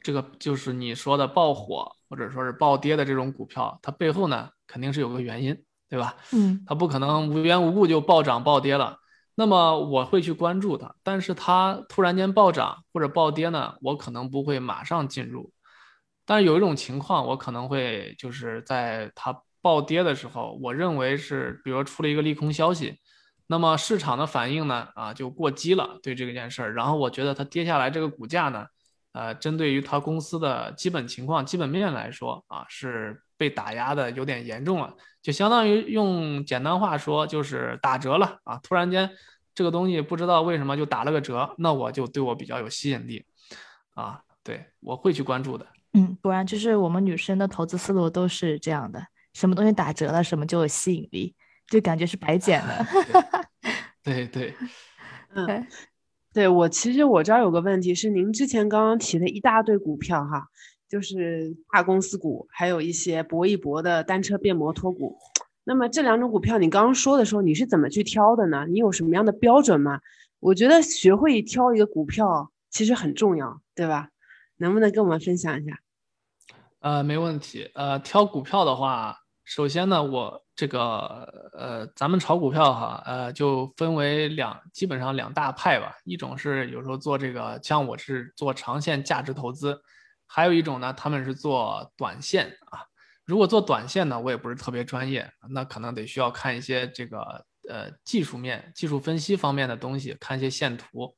[0.04, 5.58] 这个就是你说的爆火或者说是暴跌的这种股票，它背后呢肯定是有个原因，
[5.90, 6.16] 对吧？
[6.34, 8.98] 嗯，它不可能无缘无故就暴涨暴跌了。
[9.36, 15.52] 那么我会去关注它，但是它突然间暴涨或者暴跌呢，我可能不会马上进入。
[16.26, 22.98] 但是有一种情况，我可能会就是在它暴跌的时候，我认为是比如出了一个利空消息，
[23.48, 28.66] 那么市场的反应呢，啊就过激了对这件事儿，然后我觉得它跌下来这个股价呢，
[29.12, 34.94] 呃，针对于它公司的基本情况、基本面来说啊，是被打压的有点严重了。
[35.22, 38.60] 就相当于用简单话说，就是打折了啊！
[38.62, 39.10] 突然间，
[39.56, 43.26] 这个东西不知道为什么就打了个折，那我就对我比较有吸引力
[43.96, 44.22] 啊！
[44.44, 45.66] 对我会去关注的。
[45.94, 51.34] 嗯，果然就是我们女生的投资思路都是这样的，什么东西打折了，什么就有吸引力，
[51.68, 52.86] 就感觉是白捡的。
[54.04, 54.54] 对 对，
[55.34, 55.68] 嗯，
[56.32, 60.50] 对我其实我这儿有个问题是，您之前刚刚提的一大堆股票哈。
[60.96, 65.18] 就是大公司股，还有一些搏一搏的单车变摩托股。
[65.66, 68.66] 那么这两种股票，你刚刚说的时候，你是怎么去挑的呢？
[68.70, 70.00] 你有什么样的标准吗？
[70.40, 74.08] 我觉得学会挑一个股票其实很重要，对吧？
[74.56, 75.78] 能不能跟我们分享一下？
[76.80, 77.70] 呃，没问题。
[77.74, 80.80] 呃，挑股票的话，首先呢，我这个
[81.52, 85.94] 呃，咱们炒股票哈，呃，就分为两，基本上两大派吧。
[86.06, 89.78] 一种是有时候做这个，像我是做长线价值投资。
[90.28, 92.80] 还有一种呢，他们是做短线啊。
[93.26, 97.20] 如果做短线呢，我也不是特别专业，那可能得需要看一些这个
[97.68, 101.16] 呃技术面、技术分析方面的东西，看一些线图。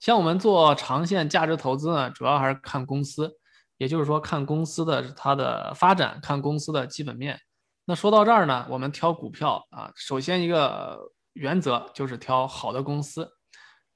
[0.00, 3.32] 像我们做长线价值投资呢，主要还是看公司，
[3.76, 7.38] 也就是说看公司的它的发展，看公司的基本面。
[7.84, 10.98] 那说到这儿呢，我们挑股票啊，首先一个
[11.34, 13.35] 原则就是挑好的公司。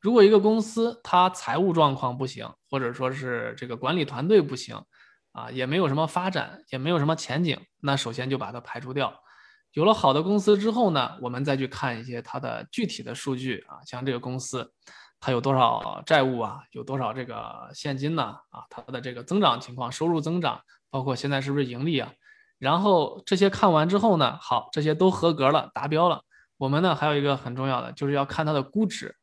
[0.01, 4.83] 如果一个公司它财务状况不行，或者说是这个管理团队不行，
[5.33, 9.13] 啊，也没有什么发展，也没有什么前景，那首先就把它排除掉。
[9.73, 14.73] 有了好的公司之后呢，我们再去看一些它的具体的数据啊，像这个公司
[15.21, 18.23] 它有多少债务啊，有多少这个现金呢？
[18.51, 20.61] 啊，它的这个增长情况，收入增长，
[20.91, 22.11] 包括现在是不是盈利啊？
[22.59, 26.23] 然后这些看完之后呢，好，这些都合格了，达标了。
[26.57, 29.15] 我们呢还有一个很重要的，就是要看它的估值。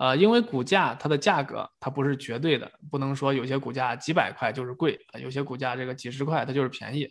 [0.00, 7.06] 呃，因为股价它的价格它不是绝对的，不能说有些股价几百块就是贵，有些股价这个几十块它就是便宜，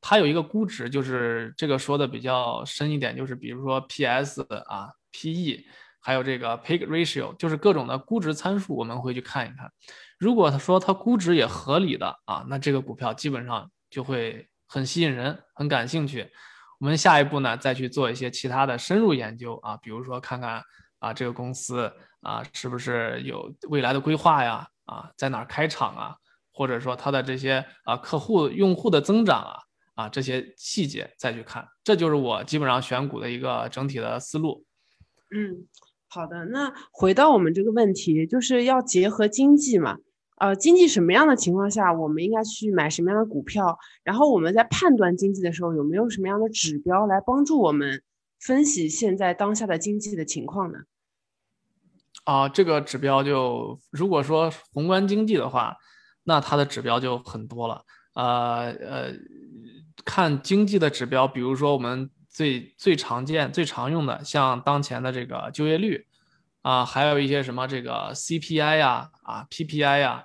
[0.00, 5.66] 它有一个估值，就是这个说的比较深一点，就是比如说 P/S 啊、P/E，
[6.00, 9.68] 还有这个 P/E ratio，就是各种的估值参数，我们会去看一看。
[10.16, 16.30] 如果他说它估值也合理的啊，那这个股票基本上就会很吸引人，很感兴趣。
[16.78, 20.62] 我们下一步呢，再去做一些其他的深入研究啊，比如说看看
[21.00, 21.92] 啊这个公司。
[22.28, 24.68] 啊，是不是有未来的规划呀？
[24.84, 26.16] 啊，在哪儿开厂啊？
[26.52, 29.56] 或者说它的这些啊客户用户的增长啊
[29.94, 34.66] 啊这些细节再去看，这就是我基本上选股的一个整体的思路。
[35.30, 35.66] 嗯，
[36.08, 36.44] 好的。
[36.46, 39.96] 那回到我们这个问题，就是要结合经济嘛？
[40.36, 43.78] 呃，经济什么样的情况下，我们应该去买什么样的股票？
[44.04, 48.02] 然后我们在判断经济的时候，有没有什么样的指标来帮助我们
[48.38, 50.78] 分析现在当下的经济的情况呢？
[52.28, 55.74] 啊，这个指标就如果说宏观经济的话，
[56.24, 57.82] 那它的指标就很多了。
[58.12, 59.12] 呃呃，
[60.04, 66.04] 看经济的指标，比如说我们最最常见、最常用的，像当前的这个就业率
[66.60, 70.24] 啊，还有一些什么这个 CPI 呀、啊 PPI 呀、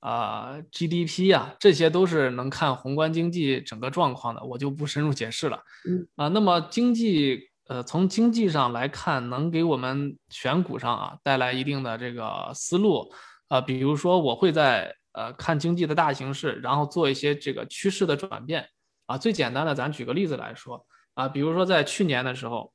[0.00, 5.60] 啊 GDP 呀，这些都是能看宏观经济整个状况的，我就不深入解释了。
[5.88, 7.50] 嗯啊，那么经济。
[7.66, 13.10] 呃，从经济上来看，能给我们选股上啊带来一定的这个思路
[13.48, 13.60] 啊。
[13.60, 18.68] 比如说，我会在呃看经济的大形势，然后做一些这个趋势的转变
[19.06, 19.16] 啊。
[19.16, 22.70] 最简单的，咱举个例子来说啊，比如说在去年的时候，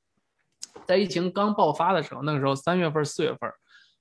[0.88, 3.52] 在疫情刚爆发的时候，那个时候三月份、四月份，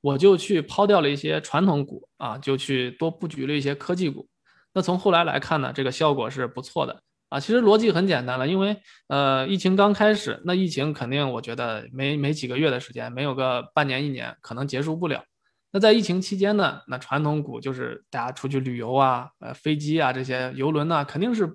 [0.00, 4.26] 我就去抛掉了一些传统股啊，就去多布局了一些科技股。
[4.72, 8.76] 那从后来来看呢，这个效果是不错的啊，其实逻辑很简单了，因为
[9.08, 15.22] 呃，疫情刚开始，那疫情肯定我觉得没没几个月的时间，没有个半年一年，可能结束不了。
[15.70, 21.46] 那在疫情期间呢，那传统股就是大家出去旅游啊，呃，飞机啊这些游轮呢，肯定是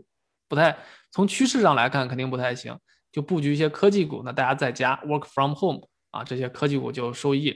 [0.47, 0.77] 不太
[1.11, 2.77] 从趋势上来看肯定不太行，
[3.11, 5.81] 就布局一些科技股，那大家在家 work from home
[6.11, 7.55] 啊，这些科技股就受益。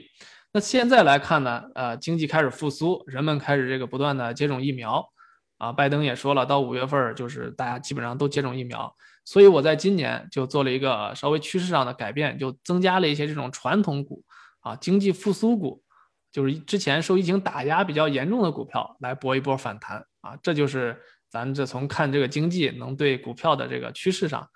[0.52, 5.08] 那现在来看呢，呃，经济开始复苏，人们开始这个不断的接种疫苗。
[5.58, 8.94] 啊，拜登也说了，到五月份就是大家基本上都接种疫苗，
[9.24, 14.24] 所以我在今年就做了一个稍微趋势上的改变，就增加了一些这种传统股
[14.60, 15.82] 啊，经济复苏股，
[16.30, 20.96] 就是之前受疫情打压比较严重的股票来搏一波反弹啊，这就是
[21.28, 24.48] 咱这从看这个经济能对股票的这个趋势上，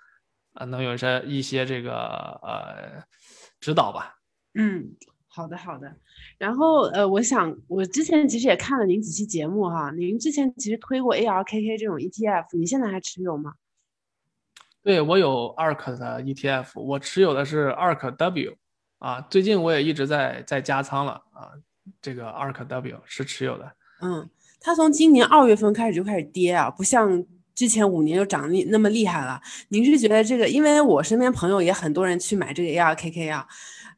[0.53, 3.03] 啊，能有些一些这个呃
[3.59, 4.15] 指导吧。
[4.53, 4.95] 嗯。
[5.35, 5.91] 好的，好的。
[6.37, 9.89] 然后，呃，我想，我之前其实也看了您几期节目哈。
[9.97, 13.53] 您之前其实推过 ARKK 这种 ETF，你现在还持有吗？
[14.83, 18.53] 对，我有 ARK 的 ETF，我持有的是 ARKW
[18.99, 19.21] 啊。
[19.21, 21.49] 最近我也一直在在加仓了啊。
[21.99, 23.71] 这个 ARKW 是持有的。
[24.03, 29.41] 嗯，它从今年二月份开始就开始跌啊，不像之前五年就涨那那么厉害了。
[29.69, 30.47] 您是觉得这个？
[30.47, 33.47] 因为我身边朋友也很多人去买这个 ARKK 啊。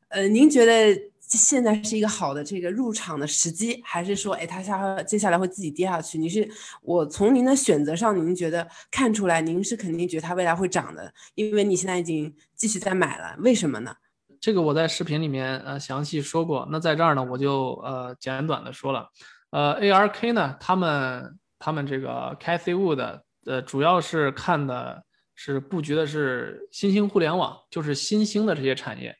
[0.08, 0.98] 呃，您觉得？
[1.28, 6.18] 现在是一个好的这个入场的时机，还是说，哎，它下接下来会自己跌下去？
[6.18, 6.48] 你是
[6.82, 13.96] 我从您的选择上，您觉得看出来，您是肯定觉得它未来会涨的，因为你现在已经继续在买了，为什么呢？
[14.40, 19.10] 这个我在视频里面呃详细说过，那在这儿呢，我就呃简短的说了，
[19.50, 29.16] 呃，ARK 呢，他们他们这个 Cathy Wood 呃主要是看的是布局的是新兴互联网，就是新兴的这些产业。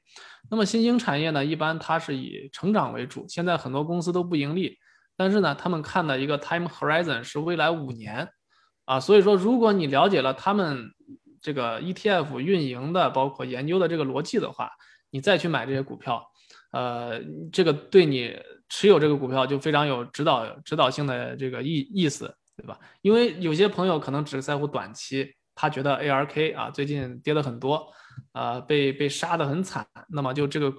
[0.50, 3.26] 那么新兴产业呢，一般它是以成长为主。
[3.28, 4.78] 现在很多公司都不盈利，
[5.18, 8.28] 但是呢，他们看的一个 time horizon 是未来五年，
[8.86, 10.92] 啊，所以说如果你了解了他们
[11.42, 14.70] 这个 ETF 运营的，包括研究的这个逻辑的话，
[15.10, 16.24] 你再去买这些股票，
[16.72, 17.20] 呃，
[17.52, 18.36] 这个对你
[18.70, 22.80] 持有这个股票就非常有指导指导性的这个意意思，对吧？
[23.02, 27.88] 因为有些朋友可能只在乎短期，他觉得 ARK 啊最近跌的很多。
[28.36, 30.74] 啊，被被杀得很惨，那么就这个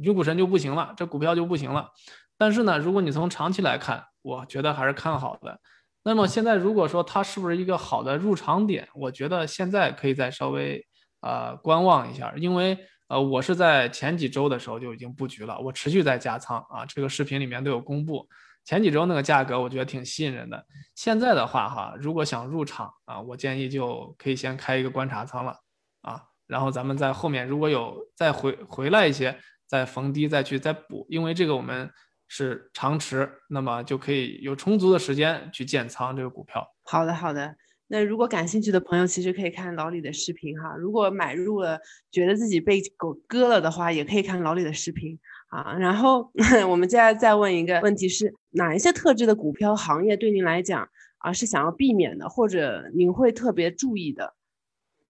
[0.00, 1.88] 女股神就不行了，这股票就不行了。
[2.36, 5.60] 但是呢，如果你从长期来看，我觉得还是看好的。
[6.02, 10.84] 那么现在如果说它是不是一个好的入场点，我觉得现在可以再稍微
[11.20, 18.28] 呃观望一下，因为呃我是在前几周的时候就已经布局了，我持续在加仓啊，这个视频里面都有公布。
[18.64, 20.66] 前几周那个价格我觉得挺吸引人的，
[20.96, 25.56] 现在的话哈，如果想入场啊，我建议就可以先开一个观察仓了
[26.02, 26.20] 啊。
[26.46, 31.90] 然后咱们在后面如果有再回回来一些，再逢低再去再补，因为这个我们
[32.28, 36.66] 是长持，那么就可以有充足的时间去建仓这个股票。
[36.84, 37.56] 好的，好的。
[37.88, 40.74] 那如果感兴趣的朋友，其实可以看老李的视频哈。
[40.76, 41.78] 如果买入了，
[42.10, 45.16] 觉得自己被狗割了的话，也可以看老李的视频
[45.50, 45.72] 啊。
[45.78, 46.28] 然后
[46.68, 54.34] 我们接下来再问一个问题是，哪一些特质的股票行业对您来讲啊是想要避免的，或者您会特别注意的？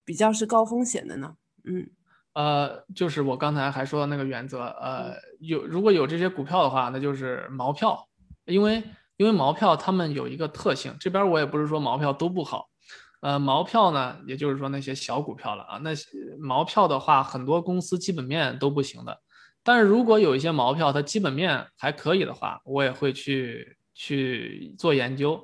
[0.07, 1.91] 比较是高风险的呢，嗯，
[2.33, 8.09] 呃，就是我刚才还说的那个原则，呃，有如果有这些股票的话，那就是毛票，
[8.45, 8.83] 因为
[9.17, 12.69] 因为毛票它们有一个特性，这边我也不是说毛票都不好，
[13.21, 15.91] 呃，毛票呢，也就是说那些小股票了啊，那
[16.39, 19.21] 毛票的话，很多公司基本面都不行的，
[19.65, 25.43] 但是如果有一些毛票它基本面还可以的话，我也会去去做研究。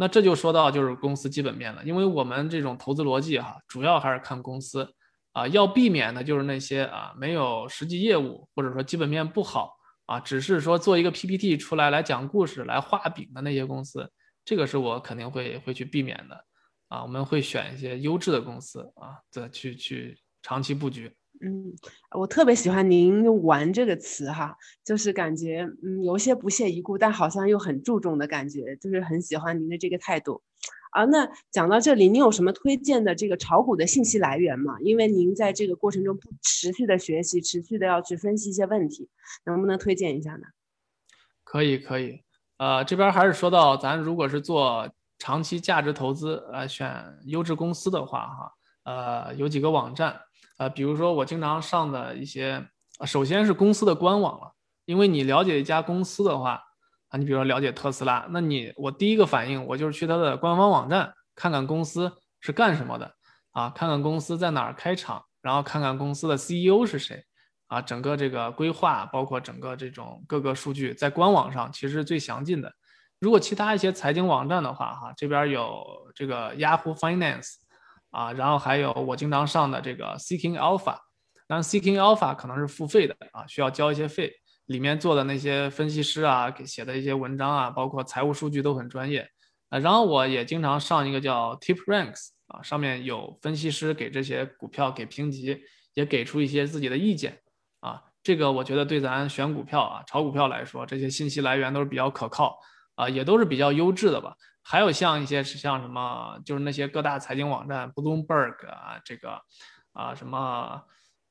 [0.00, 4.94] 那这就说到就是公司基本面了，因为我们这种投资逻辑哈，主要还是看公司
[5.32, 14.10] 啊，要避免的就是那些啊没有实际业务或者说基本面不好啊，只是说做一个 PPT 出来来讲故事来画饼的那些公司，
[14.42, 16.44] 这个是我肯定会会去避免的
[16.88, 21.14] 啊，我们会选一些优质的公司啊，再去去长期布局。
[21.42, 21.72] 嗯，
[22.18, 30.42] 我特别喜欢您用“玩”这个词哈，就是感觉嗯有些不屑一顾，但好像又很注重的感觉，就是很喜欢您的这个态度。
[30.90, 34.76] 啊，那讲到这里，您有什么推荐的这个炒股的信息来源吗？
[34.82, 39.08] 因为您在这个过程中不持续的学习，持续的要去分析一些问题，
[39.46, 40.42] 能不能推荐一下呢？
[41.44, 42.22] 可以，可以。
[42.58, 46.92] 呃，这边还是说到，咱如果是做长期价值投资，呃，选
[47.24, 48.52] 优质公司的话，哈，
[48.84, 50.20] 呃，有几个网站。
[50.60, 52.62] 呃，比如说我经常上的一些，
[53.06, 54.52] 首先是公司的官网了，
[54.84, 56.62] 因为你了解一家公司的话，
[57.08, 63.10] 啊，你比如说了解特斯拉，那你我第一个反应我就是去它的官方网站看看公司是干什么的，
[63.52, 67.24] 啊，看看公司在哪儿开厂，然后看看公司的 CEO 是谁，
[67.68, 72.70] 啊，整个这个规划包括整个这种各个数据在官网上其实最详尽的。
[73.18, 75.82] 如果其他一些财经网站的话，哈，这边有
[76.14, 77.54] 这个 Yahoo Finance。
[78.10, 80.96] 啊，然后还有我经常上的这个 Seeking Alpha，
[81.46, 84.32] 当然 Seeking Alpha 可能是付费的啊，需要交一些费，
[84.66, 89.28] 里面做的那些分析师啊，给写的一些文章啊，包括财务数据都很专业
[89.68, 89.78] 啊。
[89.78, 95.62] 然后我也经常上一个叫 Tip Ranks 啊，上面有分析师给这些股票给评级，
[95.94, 97.40] 也给出一些自己的意见
[97.80, 98.02] 啊。
[98.22, 102.58] 这个我觉得对咱选股票啊、炒股票来说，这些信息来源都是比较可靠
[102.96, 104.34] 啊，也都是比较优质的吧。
[104.62, 109.40] 还有像一些是像什么，就是那些各大财经网站，Bloomberg 啊，这个
[109.92, 110.82] 啊什么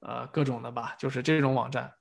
[0.02, 1.94] 呃各种的吧，就是这种网站。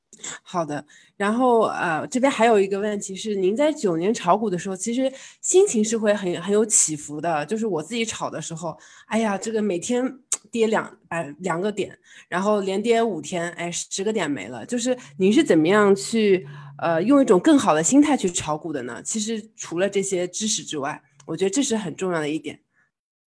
[0.42, 0.84] 好的，
[1.16, 7.44] 然后呃这边还有一个问题是，您在九年炒股的时候，其实心情是会很很有起伏的。
[7.46, 8.76] 就是我自己炒的时候，
[9.06, 10.18] 哎呀，这个每天
[10.50, 11.96] 跌两百两个点，
[12.28, 14.64] 然后连跌五天，哎，十个点没了。
[14.64, 16.48] 就是您是怎么样去
[16.78, 19.02] 呃用一种更好的心态去炒股的呢？
[19.04, 21.00] 其实除了这些知识之外。
[21.28, 22.58] 我觉得这是很重要的一点，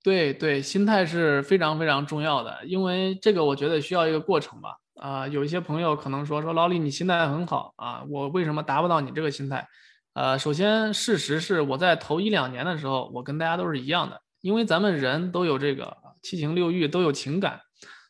[0.03, 4.79] 对对，心态是非常非常重要的，因为这个我觉得需要一个过程吧。
[4.95, 9.67] 啊，有一些朋友可能说说老李你心态很好啊，我为什么达不到你这个心态？
[10.15, 17.61] 呃，首先事实是我在头一两年的时候，我跟大家都是一样的，因为咱们人都有这个七情六欲，都有情感，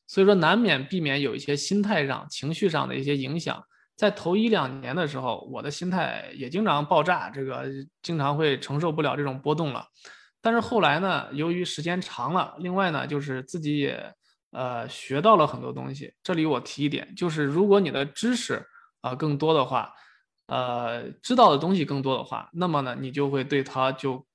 [0.07, 3.61] 所以说难免避免有一些心态上、情绪上的一些影响。
[4.01, 7.67] 在头一两年的时候，我的心态也经常爆炸，这个
[8.01, 9.85] 经常会承受不了这种波动了。
[10.41, 14.11] 但是后来呢，由于时间长了，另外呢，就是自己也
[14.53, 16.15] 呃学到了很多东西。
[16.23, 18.67] 这里我提一点，就是如果你的知识
[19.03, 19.93] 啊更多的话，
[20.47, 24.27] 呃知道的东西更多的话，那么呢，你就会对它就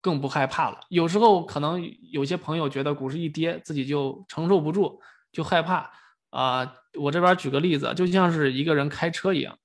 [0.00, 0.78] 更不害怕了。
[0.90, 5.00] 有时候可能有些朋友觉得股市一跌，自己就承受不住，
[5.32, 5.90] 就害怕。
[6.30, 9.58] 啊，我这边举个例子，就像是一个人开车一样，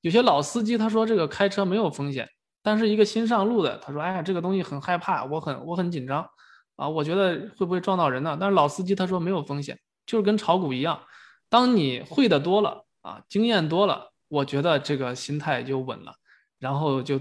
[0.00, 2.28] 有些老司机他说这个开车没有风险，
[2.62, 6.28] 但是一个新上路的他说，哎呀，这个东西很害怕，我很我很紧张
[6.76, 8.36] 啊，我觉得会不会撞到人呢？
[8.40, 11.02] 但是老司机他说没有风险，就是跟炒股一样，
[11.48, 16.14] 当你会的多了啊，经验多了，我觉得这个心态就稳了，
[16.58, 17.20] 然后就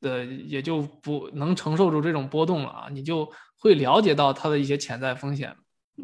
[0.00, 5.50] 呃也就不能承受住这种波动了啊，你就会了解到它的一些潜在风险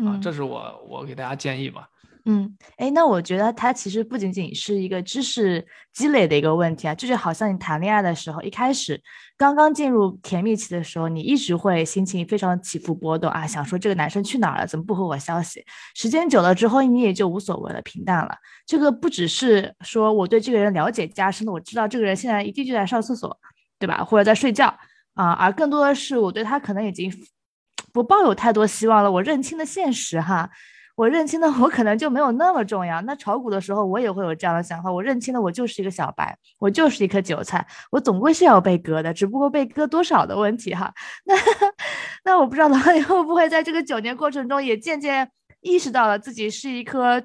[0.07, 1.89] 啊，这是我我给大家建议吧。
[2.25, 9.01] 嗯，哎，那我觉得它其实不仅仅是一个知识积累的一个问题啊，就是好像你谈恋爱的时候，一开始
[9.37, 15.64] 刚刚进入甜蜜期的时候，你一直会心情非常起伏波动啊，想说这个男生去哪儿了，怎么不回我消息？
[15.95, 18.37] 时间久了之后，你也就无所谓了，平淡了。
[18.66, 23.39] 这个不只是说我对这个人了解加深了，我知道这个人现在一定就在上厕所，
[23.79, 24.05] 对吧？
[24.05, 24.66] 或者在睡觉
[25.14, 27.11] 啊，而更多的是我对他可能已经
[27.93, 30.51] 不抱有太多希望了，我认清了现实哈。
[30.99, 33.01] 我认清的我可能就没有那么重要。
[33.03, 34.91] 那炒股的时候，我也会有这样的想法。
[34.91, 40.93] 我认清了，我就是一个小白，我就是一颗韭菜，我总归是要被割的，只不过被割多少的问题哈。
[41.25, 41.35] 那
[42.25, 45.31] 那我不知道老李 会不会在这个九年过程中也渐渐
[45.61, 47.23] 意识到了自己是一颗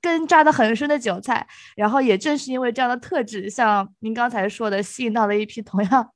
[0.00, 6.10] 根扎得很深的韭菜，然后也正是因为这样的特质，像您刚才说的，吸引到了一批同样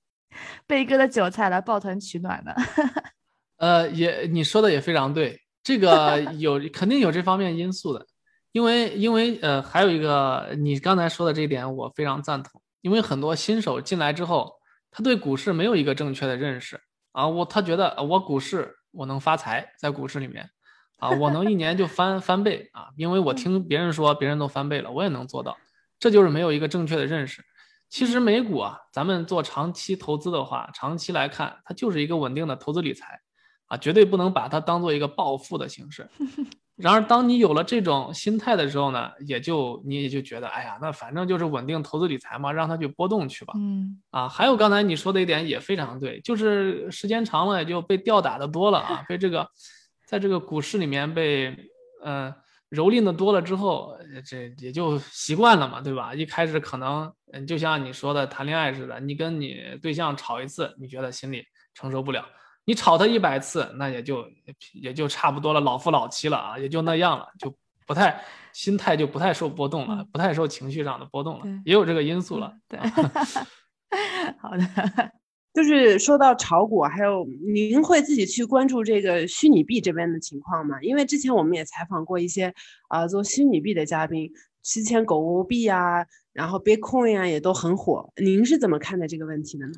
[0.67, 2.57] 被割的韭菜来抱团取暖的。
[3.59, 5.40] 呃，也你说的也非常对。
[5.63, 8.07] 这个有肯定有这方面因素的，
[8.53, 14.55] 因为因为呃还有一个你刚才说的这一点我非常赞同，因为很多新手进来之后，
[14.91, 16.81] 他对股市没有一个正确的认识。
[17.13, 20.49] 啊，我他觉得我股市我能发财，在股市里面。
[20.99, 25.57] 啊，我能一年就翻翻倍啊，因为我听别人说别人都翻倍了，我也能做到，
[25.99, 27.43] 这就是没有一个正确的认识。
[27.89, 33.19] 其实美股啊，咱们做长期投资的话，长期来看，它就是一个稳定的投资理财。
[33.71, 36.09] 啊，绝对不能把它当做一个暴富的形式。
[36.77, 43.53] 然而，当你有了这种心态的时候呢，也就你也就觉得，哎呀，那反正就是稳定投资理财嘛，让它去波动去吧。
[43.57, 44.01] 嗯。
[44.11, 49.47] 啊，还有刚才你说的一点也非常对，就是时间长了也就被吊打的多了啊，被这个，
[50.07, 51.55] 在这个股市里面被
[52.03, 52.33] 嗯
[52.71, 53.95] 蹂躏的多了之后，
[54.27, 56.15] 这也就习惯了嘛，对吧？
[56.15, 61.45] 一开始可能嗯，就像你说的谈恋爱似的，你跟你对象吵一次，你觉得心里
[61.75, 62.25] 承受不了。
[62.65, 64.25] 你炒它一百次，那也就
[64.75, 67.53] 也就差不多了，老夫老妻了啊，也就那样了，就
[67.87, 72.53] 不太心态就不太受波动了，不太受情绪上的波动了，也有这个因素了。
[72.69, 72.79] 对，
[74.39, 74.61] 好的，
[75.53, 80.81] 就是说到炒股，还有您会自己去关注这个虚拟币这边的情况吗？
[80.83, 82.55] 因为之前我们也采访过一些
[82.89, 84.31] 啊做虚拟币的嘉宾，
[84.63, 89.73] 之前狗币啊，然后 Bitcoin 啊也都很火，您是怎么看待这个问题的呢？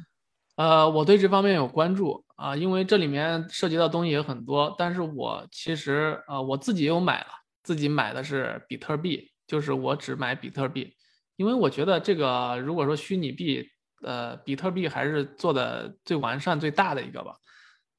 [0.56, 4.74] 呃，我对这方面有关注啊，因为这里面涉及到东西也很多。
[4.78, 7.28] 但是我其实呃，我自己有买了，
[7.62, 10.94] 自己买的是比特币，就是我只买比特币，
[11.36, 13.66] 因为我觉得这个如果说虚拟币，
[14.02, 17.34] 呃，比特币还是做的最完善、最大的一个吧。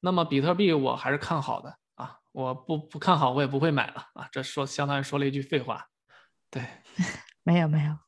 [0.00, 4.28] 那么比特币我还是看好的啊，我不不看好，我也不会买了啊。
[4.30, 5.84] 这说相当于说了一句废话。
[6.50, 6.62] 对，
[7.42, 8.03] 没 有没有。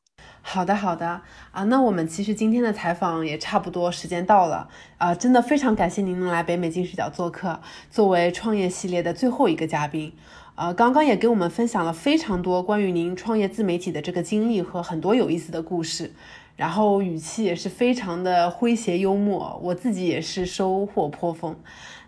[0.49, 10.13] 好的好的啊，那我们其实今天的采访也差不多时间到了啊，真的非常感谢您能来北美金视角做客，作为创业系列的最后一个嘉宾。
[10.55, 16.13] 呃，刚刚也给我们分享了非常多关于您创业自媒体的这个经历和很多有意思的故事，
[16.55, 21.57] 然后语气也是非常的诙谐幽默，我自己也是收获颇丰。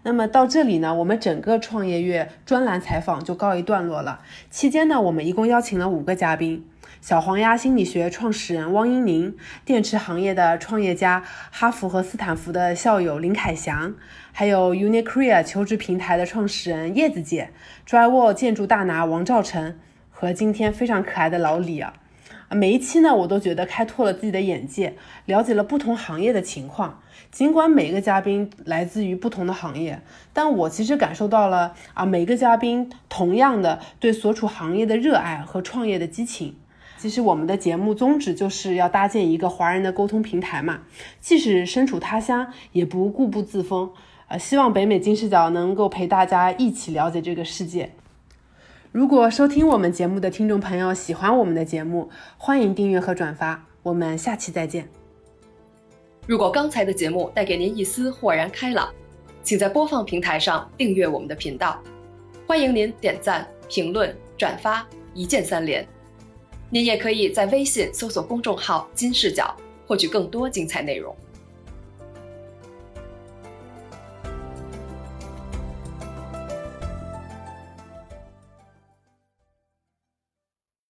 [0.03, 4.21] 那么到这里呢，我们整个创业月专栏采访就告一段落了。
[4.51, 6.65] 期间呢，我们一共邀请了五个嘉宾：
[7.01, 13.95] 小黄鸭心理学创始人汪英宁，电池行业的创业家，哈佛和斯坦福的校友林凯祥。
[14.33, 17.51] 还有 UniCrea 求职平台的创始人叶子姐
[17.87, 19.77] ，Drywall 建筑大拿王兆成
[20.11, 21.93] 和今天非常可爱的老李，啊
[22.51, 24.95] 每一期呢我都觉得开拓了自己的眼界，
[25.27, 27.01] 了解了不同行业的情况。
[27.31, 30.01] 尽管每个嘉宾来自于不同的行业，
[30.33, 36.57] 但我其实感受到了啊每个嘉宾同样的对所处行业的热爱和创业的激情。
[36.97, 40.81] 其实我们的节目宗旨就是要搭建一个华人的沟通平台嘛，
[41.21, 43.91] 即使身处他乡，也不固步自封。
[44.29, 47.93] 呃，希望北美金视角能够陪大家一起了解这个世界。
[48.91, 52.09] 如果收听我们节目的听众朋友喜欢我们的节目，
[52.39, 53.63] 欢迎订阅和转发。
[53.83, 54.89] 我们下期再见。
[56.27, 58.89] 如果刚才的节目带给您一丝豁然开朗，
[59.43, 61.79] 请在播放平台上订阅我们的频道。
[62.47, 65.87] 欢迎您点赞、评论、转发，一键三连。
[66.71, 69.55] 您也可以在微信搜索公众号“金视角”，
[69.87, 71.15] 获取更多精彩内容。